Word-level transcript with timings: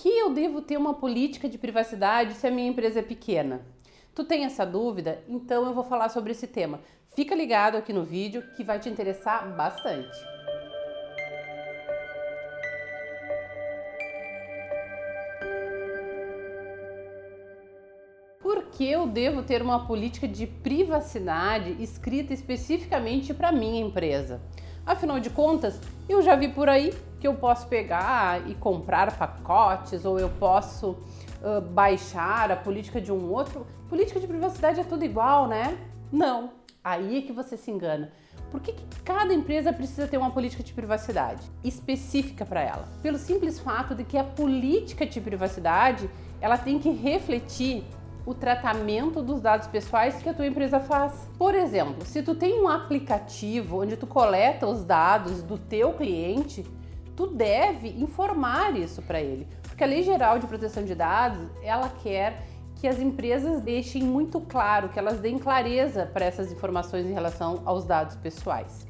que 0.00 0.08
eu 0.08 0.32
devo 0.32 0.62
ter 0.62 0.76
uma 0.76 0.94
política 0.94 1.48
de 1.48 1.58
privacidade 1.58 2.34
se 2.34 2.46
a 2.46 2.50
minha 2.52 2.68
empresa 2.68 3.00
é 3.00 3.02
pequena? 3.02 3.62
Tu 4.14 4.22
tem 4.22 4.44
essa 4.44 4.64
dúvida? 4.64 5.24
Então 5.28 5.66
eu 5.66 5.74
vou 5.74 5.82
falar 5.82 6.08
sobre 6.08 6.30
esse 6.30 6.46
tema. 6.46 6.80
Fica 7.16 7.34
ligado 7.34 7.76
aqui 7.76 7.92
no 7.92 8.04
vídeo 8.04 8.44
que 8.56 8.62
vai 8.62 8.78
te 8.78 8.88
interessar 8.88 9.52
bastante. 9.56 10.16
Por 18.40 18.66
que 18.66 18.88
eu 18.88 19.04
devo 19.04 19.42
ter 19.42 19.60
uma 19.60 19.84
política 19.84 20.28
de 20.28 20.46
privacidade 20.46 21.76
escrita 21.82 22.32
especificamente 22.32 23.34
para 23.34 23.50
minha 23.50 23.84
empresa? 23.84 24.40
Afinal 24.86 25.20
de 25.20 25.30
contas, 25.30 25.80
eu 26.08 26.22
já 26.22 26.34
vi 26.34 26.48
por 26.48 26.68
aí 26.68 26.94
que 27.20 27.26
eu 27.26 27.34
posso 27.34 27.66
pegar 27.66 28.48
e 28.48 28.54
comprar 28.54 29.16
pacotes 29.18 30.04
ou 30.04 30.18
eu 30.18 30.28
posso 30.28 30.90
uh, 31.42 31.60
baixar 31.60 32.50
a 32.50 32.56
política 32.56 33.00
de 33.00 33.12
um 33.12 33.30
outro. 33.30 33.66
Política 33.88 34.20
de 34.20 34.26
privacidade 34.26 34.80
é 34.80 34.84
tudo 34.84 35.04
igual, 35.04 35.48
né? 35.48 35.76
Não. 36.12 36.50
Aí 36.82 37.18
é 37.18 37.22
que 37.22 37.32
você 37.32 37.56
se 37.56 37.70
engana. 37.70 38.12
Por 38.50 38.60
que, 38.60 38.72
que 38.72 38.84
cada 39.02 39.34
empresa 39.34 39.72
precisa 39.72 40.06
ter 40.06 40.16
uma 40.16 40.30
política 40.30 40.62
de 40.62 40.72
privacidade 40.72 41.42
específica 41.62 42.46
para 42.46 42.62
ela? 42.62 42.88
Pelo 43.02 43.18
simples 43.18 43.58
fato 43.58 43.94
de 43.94 44.04
que 44.04 44.16
a 44.16 44.24
política 44.24 45.04
de 45.04 45.20
privacidade 45.20 46.08
ela 46.40 46.56
tem 46.56 46.78
que 46.78 46.90
refletir 46.90 47.84
o 48.28 48.34
tratamento 48.34 49.22
dos 49.22 49.40
dados 49.40 49.66
pessoais 49.68 50.16
que 50.16 50.28
a 50.28 50.34
tua 50.34 50.46
empresa 50.46 50.78
faz. 50.78 51.26
Por 51.38 51.54
exemplo, 51.54 52.04
se 52.04 52.22
tu 52.22 52.34
tem 52.34 52.60
um 52.60 52.68
aplicativo 52.68 53.80
onde 53.80 53.96
tu 53.96 54.06
coleta 54.06 54.66
os 54.66 54.84
dados 54.84 55.42
do 55.42 55.56
teu 55.56 55.94
cliente, 55.94 56.62
tu 57.16 57.26
deve 57.26 57.88
informar 57.88 58.76
isso 58.76 59.00
para 59.00 59.18
ele, 59.18 59.48
porque 59.62 59.82
a 59.82 59.86
Lei 59.86 60.02
Geral 60.02 60.38
de 60.38 60.46
Proteção 60.46 60.84
de 60.84 60.94
Dados, 60.94 61.40
ela 61.62 61.88
quer 62.02 62.42
que 62.74 62.86
as 62.86 62.98
empresas 62.98 63.62
deixem 63.62 64.02
muito 64.02 64.42
claro, 64.42 64.90
que 64.90 64.98
elas 64.98 65.18
deem 65.20 65.38
clareza 65.38 66.04
para 66.04 66.26
essas 66.26 66.52
informações 66.52 67.06
em 67.06 67.14
relação 67.14 67.62
aos 67.64 67.86
dados 67.86 68.14
pessoais. 68.14 68.86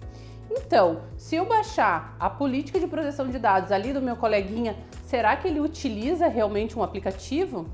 Então, 0.50 1.02
se 1.16 1.36
eu 1.36 1.46
baixar 1.46 2.16
a 2.18 2.28
política 2.28 2.80
de 2.80 2.88
proteção 2.88 3.28
de 3.28 3.38
dados 3.38 3.70
ali 3.70 3.92
do 3.92 4.02
meu 4.02 4.16
coleguinha, 4.16 4.76
será 5.06 5.36
que 5.36 5.46
ele 5.46 5.60
utiliza 5.60 6.26
realmente 6.26 6.76
um 6.76 6.82
aplicativo? 6.82 7.68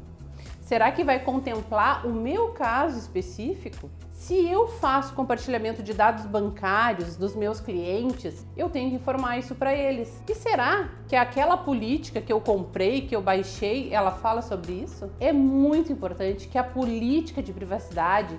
Será 0.65 0.91
que 0.91 1.05
vai 1.05 1.19
contemplar 1.19 2.07
o 2.07 2.11
meu 2.11 2.49
caso 2.49 2.99
específico? 2.99 3.91
Se 4.11 4.35
eu 4.47 4.67
faço 4.67 5.13
compartilhamento 5.13 5.83
de 5.83 5.93
dados 5.93 6.25
bancários 6.25 7.17
dos 7.17 7.37
meus 7.37 7.61
clientes, 7.61 8.47
eu 8.57 8.71
tenho 8.71 8.89
que 8.89 8.97
informar 8.97 9.39
isso 9.39 9.55
para 9.55 9.75
eles. 9.75 10.23
E 10.27 10.35
será 10.35 10.89
que 11.07 11.15
aquela 11.15 11.59
política 11.59 12.19
que 12.23 12.33
eu 12.33 12.41
comprei, 12.41 13.03
que 13.03 13.15
eu 13.15 13.21
baixei, 13.21 13.93
ela 13.93 14.11
fala 14.11 14.41
sobre 14.41 14.73
isso? 14.73 15.11
É 15.21 15.35
muito 15.35 15.93
importante 15.93 16.49
que 16.49 16.57
a 16.57 16.65
política 16.65 17.43
de 17.43 17.53
privacidade 17.53 18.35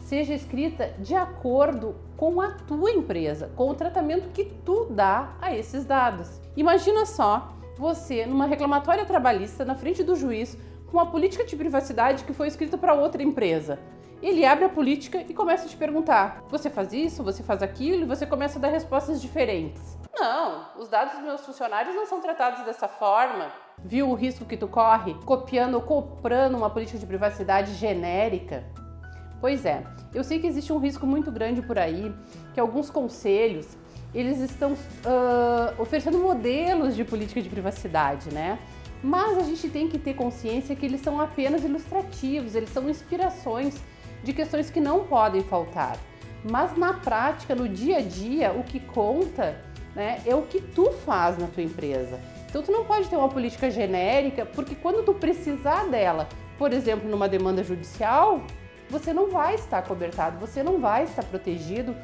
seja 0.00 0.32
escrita 0.32 0.94
de 0.98 1.14
acordo 1.14 1.94
com 2.16 2.40
a 2.40 2.52
tua 2.52 2.90
empresa, 2.90 3.50
com 3.54 3.68
o 3.68 3.74
tratamento 3.74 4.30
que 4.30 4.46
tu 4.64 4.86
dá 4.88 5.36
a 5.42 5.54
esses 5.54 5.84
dados. 5.84 6.40
Imagina 6.56 7.04
só 7.04 7.52
você 7.76 8.24
numa 8.24 8.46
reclamatória 8.46 9.04
trabalhista 9.04 9.62
na 9.62 9.74
frente 9.74 10.02
do 10.02 10.16
juiz 10.16 10.56
com 10.86 10.96
uma 10.96 11.06
política 11.06 11.44
de 11.44 11.56
privacidade 11.56 12.24
que 12.24 12.32
foi 12.32 12.48
escrita 12.48 12.78
para 12.78 12.94
outra 12.94 13.22
empresa. 13.22 13.78
Ele 14.22 14.46
abre 14.46 14.64
a 14.64 14.68
política 14.68 15.24
e 15.28 15.34
começa 15.34 15.66
a 15.66 15.68
te 15.68 15.76
perguntar: 15.76 16.42
você 16.48 16.70
faz 16.70 16.92
isso, 16.92 17.22
você 17.22 17.42
faz 17.42 17.62
aquilo, 17.62 18.02
e 18.02 18.06
você 18.06 18.26
começa 18.26 18.58
a 18.58 18.62
dar 18.62 18.68
respostas 18.68 19.20
diferentes. 19.20 19.96
Não, 20.18 20.68
os 20.78 20.88
dados 20.88 21.14
dos 21.14 21.22
meus 21.22 21.44
funcionários 21.44 21.94
não 21.94 22.06
são 22.06 22.20
tratados 22.20 22.64
dessa 22.64 22.88
forma. 22.88 23.50
Viu 23.84 24.08
o 24.08 24.14
risco 24.14 24.46
que 24.46 24.56
tu 24.56 24.66
corre 24.66 25.14
copiando 25.26 25.74
ou 25.74 25.82
comprando 25.82 26.56
uma 26.56 26.70
política 26.70 26.98
de 26.98 27.04
privacidade 27.04 27.74
genérica? 27.74 28.64
Pois 29.38 29.66
é, 29.66 29.84
eu 30.14 30.24
sei 30.24 30.38
que 30.38 30.46
existe 30.46 30.72
um 30.72 30.78
risco 30.78 31.06
muito 31.06 31.30
grande 31.30 31.60
por 31.60 31.78
aí, 31.78 32.14
que 32.54 32.58
alguns 32.58 32.88
conselhos 32.88 33.76
eles 34.14 34.38
estão 34.38 34.72
uh, 34.72 35.78
oferecendo 35.78 36.18
modelos 36.18 36.96
de 36.96 37.04
política 37.04 37.42
de 37.42 37.50
privacidade, 37.50 38.32
né? 38.32 38.58
Mas 39.02 39.38
a 39.38 39.42
gente 39.42 39.68
tem 39.68 39.88
que 39.88 39.98
ter 39.98 40.14
consciência 40.14 40.74
que 40.74 40.86
eles 40.86 41.00
são 41.00 41.20
apenas 41.20 41.64
ilustrativos, 41.64 42.54
eles 42.54 42.70
são 42.70 42.88
inspirações 42.88 43.76
de 44.22 44.32
questões 44.32 44.70
que 44.70 44.80
não 44.80 45.04
podem 45.04 45.42
faltar. 45.42 45.96
Mas 46.50 46.76
na 46.76 46.94
prática, 46.94 47.54
no 47.54 47.68
dia 47.68 47.98
a 47.98 48.02
dia, 48.02 48.52
o 48.52 48.62
que 48.62 48.80
conta 48.80 49.60
né, 49.94 50.20
é 50.26 50.34
o 50.34 50.42
que 50.42 50.60
tu 50.60 50.92
faz 50.92 51.38
na 51.38 51.46
tua 51.46 51.62
empresa. 51.62 52.20
Então 52.48 52.62
tu 52.62 52.70
não 52.70 52.84
pode 52.84 53.08
ter 53.08 53.16
uma 53.16 53.28
política 53.28 53.70
genérica, 53.70 54.46
porque 54.46 54.74
quando 54.74 55.04
tu 55.04 55.14
precisar 55.14 55.86
dela, 55.88 56.28
por 56.58 56.72
exemplo, 56.72 57.08
numa 57.08 57.28
demanda 57.28 57.62
judicial, 57.62 58.42
você 58.88 59.12
não 59.12 59.28
vai 59.30 59.56
estar 59.56 59.82
cobertado, 59.82 60.38
você 60.38 60.62
não 60.62 60.78
vai 60.78 61.04
estar 61.04 61.24
protegido, 61.24 61.94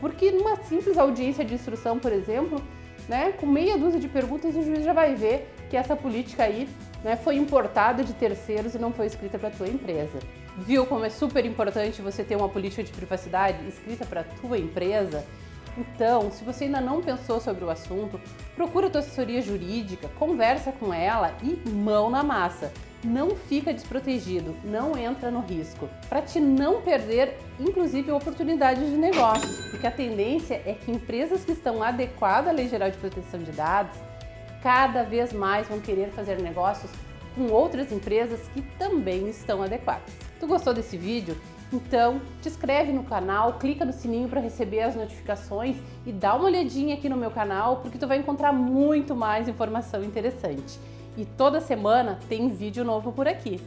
porque 0.00 0.30
numa 0.30 0.56
simples 0.62 0.96
audiência 0.96 1.44
de 1.44 1.54
instrução, 1.54 1.98
por 1.98 2.12
exemplo, 2.12 2.60
né, 3.08 3.32
com 3.32 3.46
meia 3.46 3.76
dúzia 3.76 4.00
de 4.00 4.08
perguntas, 4.08 4.56
o 4.56 4.62
juiz 4.62 4.84
já 4.84 4.92
vai 4.92 5.14
ver 5.14 5.52
que 5.70 5.76
essa 5.76 5.94
política 5.94 6.42
aí 6.42 6.68
né, 7.04 7.16
foi 7.16 7.36
importada 7.36 8.02
de 8.02 8.12
terceiros 8.12 8.74
e 8.74 8.78
não 8.78 8.92
foi 8.92 9.06
escrita 9.06 9.38
para 9.38 9.48
a 9.48 9.52
tua 9.52 9.68
empresa. 9.68 10.18
Viu 10.58 10.84
como 10.84 11.04
é 11.04 11.10
super 11.10 11.46
importante 11.46 12.02
você 12.02 12.24
ter 12.24 12.36
uma 12.36 12.48
política 12.48 12.82
de 12.82 12.92
privacidade 12.92 13.66
escrita 13.68 14.04
para 14.04 14.22
a 14.22 14.24
tua 14.24 14.58
empresa? 14.58 15.24
Então, 15.78 16.32
se 16.32 16.44
você 16.44 16.64
ainda 16.64 16.80
não 16.80 17.00
pensou 17.00 17.40
sobre 17.40 17.64
o 17.64 17.70
assunto, 17.70 18.20
procura 18.56 18.88
a 18.88 18.90
tua 18.90 19.00
assessoria 19.00 19.40
jurídica, 19.40 20.08
conversa 20.18 20.72
com 20.72 20.92
ela 20.92 21.32
e 21.40 21.56
mão 21.70 22.10
na 22.10 22.24
massa. 22.24 22.72
Não 23.02 23.30
fica 23.30 23.72
desprotegido, 23.72 24.54
não 24.64 24.98
entra 24.98 25.30
no 25.30 25.40
risco, 25.40 25.88
para 26.08 26.20
te 26.20 26.38
não 26.38 26.82
perder, 26.82 27.38
inclusive, 27.58 28.10
oportunidades 28.10 28.90
de 28.90 28.96
negócios, 28.96 29.70
porque 29.70 29.86
a 29.86 29.90
tendência 29.90 30.60
é 30.66 30.74
que 30.74 30.90
empresas 30.90 31.44
que 31.44 31.52
estão 31.52 31.82
adequadas 31.82 32.48
à 32.48 32.52
Lei 32.52 32.68
Geral 32.68 32.90
de 32.90 32.98
Proteção 32.98 33.40
de 33.40 33.52
Dados 33.52 33.96
cada 34.62 35.02
vez 35.02 35.32
mais 35.32 35.68
vão 35.68 35.80
querer 35.80 36.10
fazer 36.10 36.40
negócios 36.40 36.90
com 37.34 37.46
outras 37.52 37.92
empresas 37.92 38.40
que 38.52 38.62
também 38.78 39.28
estão 39.28 39.62
adequadas. 39.62 40.12
Tu 40.38 40.46
gostou 40.46 40.74
desse 40.74 40.96
vídeo? 40.96 41.36
Então, 41.72 42.20
te 42.42 42.48
inscreve 42.48 42.92
no 42.92 43.04
canal, 43.04 43.54
clica 43.54 43.84
no 43.84 43.92
sininho 43.92 44.28
para 44.28 44.40
receber 44.40 44.80
as 44.80 44.96
notificações 44.96 45.76
e 46.04 46.10
dá 46.10 46.34
uma 46.34 46.46
olhadinha 46.46 46.94
aqui 46.96 47.08
no 47.08 47.16
meu 47.16 47.30
canal, 47.30 47.76
porque 47.76 47.96
tu 47.96 48.08
vai 48.08 48.18
encontrar 48.18 48.52
muito 48.52 49.14
mais 49.14 49.48
informação 49.48 50.02
interessante. 50.02 50.80
E 51.16 51.24
toda 51.24 51.60
semana 51.60 52.18
tem 52.28 52.48
vídeo 52.48 52.84
novo 52.84 53.12
por 53.12 53.28
aqui. 53.28 53.60